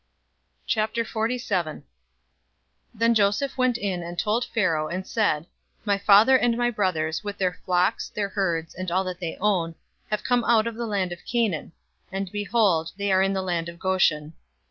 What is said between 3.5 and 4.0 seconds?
went